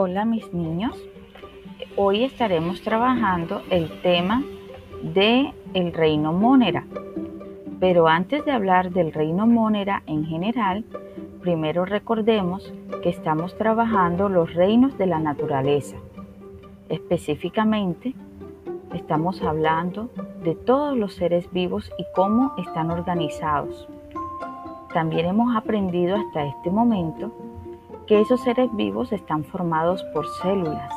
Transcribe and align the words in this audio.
Hola 0.00 0.24
mis 0.24 0.54
niños, 0.54 0.94
hoy 1.96 2.22
estaremos 2.22 2.82
trabajando 2.82 3.62
el 3.68 3.90
tema 4.00 4.44
de 5.02 5.52
el 5.74 5.92
reino 5.92 6.32
Mónera. 6.32 6.86
Pero 7.80 8.06
antes 8.06 8.44
de 8.44 8.52
hablar 8.52 8.92
del 8.92 9.12
reino 9.12 9.48
Mónera 9.48 10.04
en 10.06 10.24
general, 10.24 10.84
primero 11.40 11.84
recordemos 11.84 12.72
que 13.02 13.08
estamos 13.08 13.58
trabajando 13.58 14.28
los 14.28 14.54
reinos 14.54 14.96
de 14.98 15.06
la 15.06 15.18
naturaleza. 15.18 15.96
Específicamente, 16.88 18.14
estamos 18.94 19.42
hablando 19.42 20.10
de 20.44 20.54
todos 20.54 20.96
los 20.96 21.14
seres 21.14 21.50
vivos 21.50 21.90
y 21.98 22.04
cómo 22.14 22.54
están 22.56 22.92
organizados. 22.92 23.88
También 24.94 25.26
hemos 25.26 25.56
aprendido 25.56 26.14
hasta 26.14 26.44
este 26.44 26.70
momento 26.70 27.47
que 28.08 28.20
esos 28.22 28.40
seres 28.40 28.74
vivos 28.74 29.12
están 29.12 29.44
formados 29.44 30.02
por 30.14 30.26
células 30.42 30.90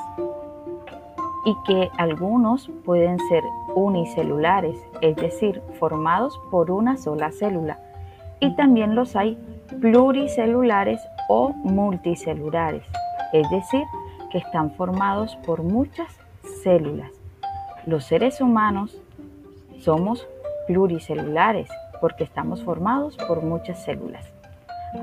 y 1.44 1.56
que 1.68 1.92
algunos 1.98 2.70
pueden 2.86 3.20
ser 3.28 3.44
unicelulares, 3.76 4.80
es 5.02 5.18
decir, 5.18 5.62
formados 5.78 6.40
por 6.50 6.72
una 6.72 6.96
sola 6.96 7.32
célula. 7.32 7.80
Y 8.40 8.56
también 8.56 8.96
los 8.96 9.18
hay 9.18 9.38
pluricelulares 9.82 11.02
o 11.28 11.50
multicelulares, 11.50 12.86
es 13.34 13.50
decir, 13.50 13.84
que 14.32 14.38
están 14.38 14.72
formados 14.72 15.36
por 15.46 15.64
muchas 15.64 16.08
células. 16.64 17.12
Los 17.86 18.06
seres 18.06 18.40
humanos 18.40 18.98
somos 19.80 20.26
pluricelulares 20.66 21.70
porque 22.00 22.24
estamos 22.24 22.64
formados 22.64 23.18
por 23.18 23.44
muchas 23.44 23.84
células. 23.84 24.32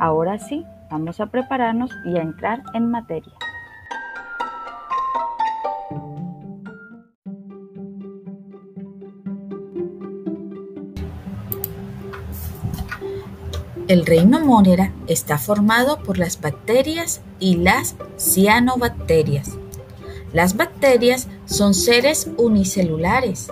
Ahora 0.00 0.38
sí, 0.38 0.64
Vamos 0.90 1.20
a 1.20 1.26
prepararnos 1.26 1.90
y 2.04 2.16
a 2.16 2.22
entrar 2.22 2.62
en 2.72 2.90
materia. 2.90 3.32
El 13.86 14.04
reino 14.04 14.40
Monera 14.40 14.92
está 15.06 15.38
formado 15.38 16.02
por 16.02 16.18
las 16.18 16.40
bacterias 16.40 17.22
y 17.38 17.56
las 17.56 17.96
cianobacterias. 18.18 19.52
Las 20.32 20.56
bacterias 20.56 21.28
son 21.46 21.72
seres 21.72 22.30
unicelulares, 22.36 23.50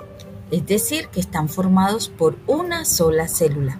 es 0.51 0.67
decir, 0.67 1.09
que 1.09 1.21
están 1.21 1.49
formados 1.49 2.09
por 2.11 2.37
una 2.47 2.85
sola 2.85 3.29
célula 3.29 3.79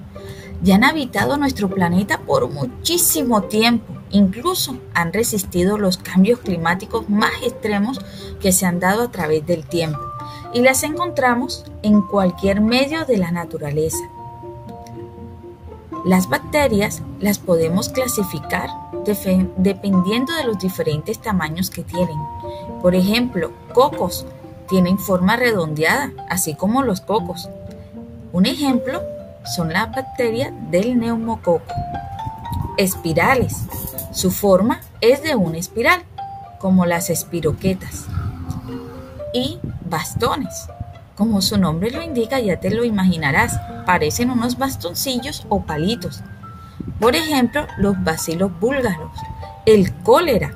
y 0.65 0.73
han 0.73 0.85
habitado 0.85 1.37
nuestro 1.37 1.69
planeta 1.69 2.21
por 2.21 2.51
muchísimo 2.51 3.43
tiempo. 3.43 3.95
Incluso 4.11 4.79
han 4.95 5.13
resistido 5.13 5.79
los 5.79 5.99
cambios 5.99 6.41
climáticos 6.41 7.09
más 7.09 7.33
extremos 7.43 8.01
que 8.41 8.53
se 8.53 8.67
han 8.67 8.81
dado 8.81 9.03
a 9.03 9.11
través 9.11 9.47
del 9.47 9.65
tiempo 9.67 9.99
y 10.53 10.61
las 10.61 10.83
encontramos 10.85 11.65
en 11.83 12.03
cualquier 12.03 12.61
medio 12.61 13.05
de 13.05 13.19
la 13.19 13.31
naturaleza. 13.31 14.03
Las 16.05 16.29
bacterias 16.29 17.03
las 17.21 17.39
podemos 17.39 17.89
clasificar 17.89 18.71
dependiendo 19.57 20.35
de 20.35 20.45
los 20.45 20.59
diferentes 20.59 21.21
tamaños 21.21 21.71
que 21.71 21.83
tienen. 21.83 22.19
Por 22.81 22.95
ejemplo, 22.95 23.53
cocos 23.73 24.25
tienen 24.69 24.99
forma 24.99 25.37
redondeada, 25.37 26.13
así 26.29 26.55
como 26.55 26.83
los 26.83 27.01
cocos. 27.01 27.49
Un 28.33 28.47
ejemplo 28.47 29.03
son 29.55 29.73
las 29.73 29.91
bacterias 29.91 30.53
del 30.71 30.99
neumococo. 30.99 31.73
Espirales. 32.77 33.67
Su 34.13 34.31
forma 34.31 34.81
es 35.01 35.23
de 35.23 35.35
una 35.35 35.59
espiral, 35.59 36.03
como 36.59 36.87
las 36.87 37.11
espiroquetas. 37.11 38.07
Y 39.33 39.59
bastones. 39.85 40.69
Como 41.15 41.41
su 41.41 41.59
nombre 41.59 41.91
lo 41.91 42.03
indica, 42.03 42.41
ya 42.41 42.61
te 42.61 42.71
lo 42.71 42.85
imaginarás, 42.85 43.59
parecen 43.87 44.31
unos 44.31 44.59
bastoncillos 44.59 45.47
o 45.49 45.63
palitos. 45.63 46.23
Por 47.01 47.17
ejemplo, 47.17 47.67
los 47.79 48.03
bacilos 48.05 48.51
búlgaros, 48.59 49.13
el 49.65 49.95
cólera. 50.03 50.55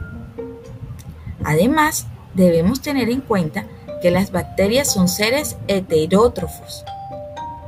Además, 1.45 2.07
debemos 2.35 2.83
tener 2.83 3.09
en 3.09 3.21
cuenta 3.21 3.65
que 4.03 4.11
las 4.11 4.33
bacterias 4.33 4.93
son 4.93 5.09
seres 5.09 5.57
heterótrofos, 5.69 6.85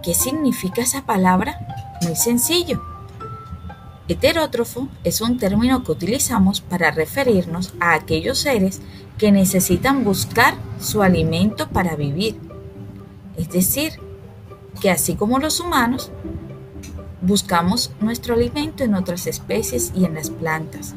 ¿Qué 0.02 0.14
significa 0.14 0.82
esa 0.82 1.06
palabra? 1.06 1.60
Muy 2.02 2.16
sencillo. 2.16 2.82
Heterótrofo 4.08 4.88
es 5.04 5.20
un 5.20 5.38
término 5.38 5.84
que 5.84 5.92
utilizamos 5.92 6.60
para 6.60 6.90
referirnos 6.90 7.72
a 7.78 7.94
aquellos 7.94 8.40
seres 8.40 8.82
que 9.16 9.30
necesitan 9.30 10.02
buscar 10.02 10.54
su 10.80 11.02
alimento 11.02 11.68
para 11.68 11.94
vivir. 11.94 12.36
Es 13.36 13.50
decir, 13.50 13.92
que 14.80 14.90
así 14.90 15.14
como 15.14 15.38
los 15.38 15.60
humanos, 15.60 16.10
buscamos 17.20 17.92
nuestro 18.00 18.34
alimento 18.34 18.82
en 18.82 18.96
otras 18.96 19.28
especies 19.28 19.92
y 19.94 20.04
en 20.04 20.14
las 20.14 20.30
plantas. 20.30 20.96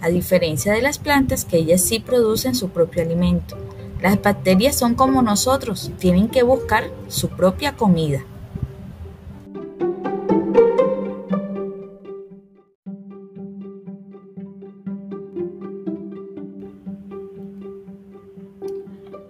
A 0.00 0.08
diferencia 0.08 0.72
de 0.72 0.80
las 0.80 0.98
plantas 0.98 1.44
que 1.44 1.58
ellas 1.58 1.82
sí 1.82 1.98
producen 1.98 2.54
su 2.54 2.70
propio 2.70 3.02
alimento. 3.02 3.67
Las 4.00 4.22
bacterias 4.22 4.76
son 4.76 4.94
como 4.94 5.22
nosotros, 5.22 5.90
tienen 5.98 6.28
que 6.28 6.44
buscar 6.44 6.84
su 7.08 7.28
propia 7.30 7.74
comida. 7.74 8.24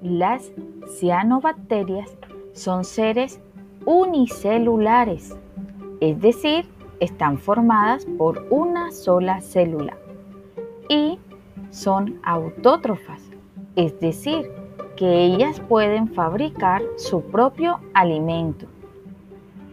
Las 0.03 0.53
cianobacterias 0.99 2.11
son 2.53 2.85
seres 2.85 3.41
unicelulares, 3.87 5.35
es 6.01 6.21
decir, 6.21 6.67
están 7.01 7.39
formadas 7.39 8.05
por 8.19 8.47
una 8.51 8.91
sola 8.91 9.41
célula 9.41 9.97
y 10.91 11.19
son 11.71 12.21
autótrofas, 12.23 13.23
es 13.77 13.99
decir, 14.01 14.58
que 14.99 15.25
ellas 15.25 15.61
pueden 15.61 16.09
fabricar 16.09 16.83
su 16.97 17.23
propio 17.23 17.79
alimento. 17.95 18.67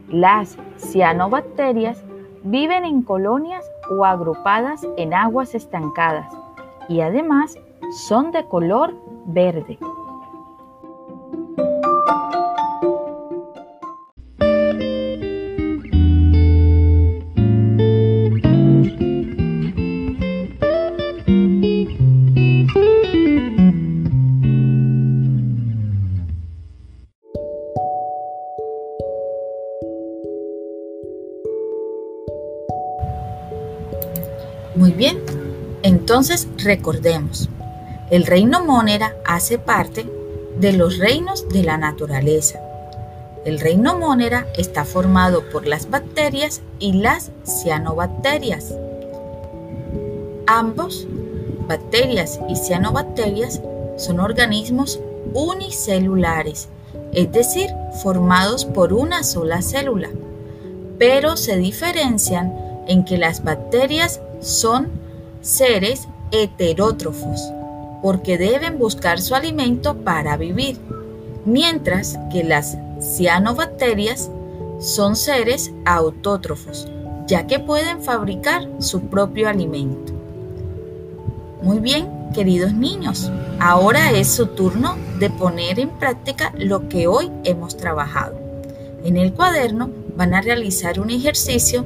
Las 0.07 0.55
cianobacterias 0.77 2.03
viven 2.43 2.85
en 2.85 3.01
colonias 3.01 3.65
o 3.89 4.05
agrupadas 4.05 4.87
en 4.97 5.15
aguas 5.15 5.55
estancadas 5.55 6.31
y 6.87 7.01
además 7.01 7.57
son 8.07 8.31
de 8.31 8.45
color 8.45 8.93
verde. 9.25 9.79
Muy 34.75 34.91
bien, 34.91 35.21
entonces 35.83 36.49
recordemos, 36.57 37.47
el 38.11 38.25
reino 38.25 38.65
Mónera 38.65 39.15
hace 39.25 39.57
parte 39.57 40.05
de 40.59 40.73
los 40.73 40.97
reinos 40.97 41.47
de 41.47 41.63
la 41.63 41.77
naturaleza. 41.77 42.59
El 43.45 43.59
reino 43.59 43.97
Mónera 43.97 44.47
está 44.57 44.83
formado 44.83 45.49
por 45.49 45.66
las 45.66 45.89
bacterias 45.89 46.61
y 46.79 46.91
las 46.91 47.31
cianobacterias. 47.45 48.75
Ambos, 50.45 51.07
bacterias 51.69 52.41
y 52.49 52.57
cianobacterias, 52.57 53.61
son 53.95 54.19
organismos 54.19 54.99
unicelulares, 55.33 56.67
es 57.13 57.31
decir, 57.31 57.69
formados 58.03 58.66
por 58.66 58.91
una 58.91 59.23
sola 59.23 59.61
célula, 59.61 60.09
pero 60.99 61.37
se 61.37 61.55
diferencian 61.55 62.53
en 62.87 63.05
que 63.05 63.17
las 63.17 63.41
bacterias 63.43 64.19
son 64.45 64.89
seres 65.41 66.07
heterótrofos, 66.31 67.41
porque 68.03 68.37
deben 68.37 68.77
buscar 68.77 69.19
su 69.19 69.33
alimento 69.33 69.95
para 69.95 70.37
vivir, 70.37 70.77
mientras 71.45 72.19
que 72.31 72.43
las 72.43 72.77
cianobacterias 73.01 74.29
son 74.79 75.15
seres 75.15 75.71
autótrofos, 75.85 76.87
ya 77.25 77.47
que 77.47 77.57
pueden 77.57 78.03
fabricar 78.03 78.69
su 78.77 79.01
propio 79.07 79.49
alimento. 79.49 80.13
Muy 81.63 81.79
bien, 81.79 82.07
queridos 82.35 82.73
niños, 82.73 83.31
ahora 83.59 84.11
es 84.11 84.27
su 84.27 84.45
turno 84.45 84.95
de 85.17 85.31
poner 85.31 85.79
en 85.79 85.89
práctica 85.89 86.53
lo 86.55 86.87
que 86.87 87.07
hoy 87.07 87.31
hemos 87.45 87.77
trabajado. 87.77 88.35
En 89.03 89.17
el 89.17 89.33
cuaderno 89.33 89.89
van 90.15 90.35
a 90.35 90.41
realizar 90.41 90.99
un 90.99 91.09
ejercicio 91.09 91.83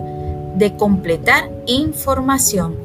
de 0.59 0.75
completar 0.75 1.49
información. 1.65 2.75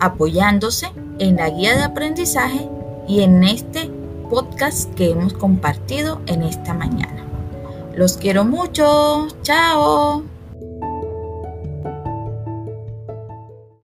apoyándose 0.00 0.90
en 1.20 1.36
la 1.36 1.48
guía 1.48 1.76
de 1.76 1.84
aprendizaje 1.84 2.68
y 3.06 3.20
en 3.20 3.44
este 3.44 3.88
podcast 4.28 4.92
que 4.94 5.10
hemos 5.10 5.32
compartido 5.32 6.20
en 6.26 6.42
esta 6.42 6.74
mañana. 6.74 7.22
Los 7.94 8.16
quiero 8.16 8.44
mucho. 8.44 9.28
Chao. 9.42 10.31